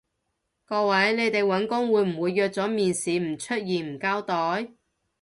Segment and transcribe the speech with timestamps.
[0.65, 4.71] 各位，你哋搵工會唔會約咗面試唔出現唔交代？